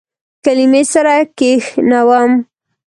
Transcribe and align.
کلمې 0.43 0.83
سره 0.93 1.15
کښینوم 1.37 2.31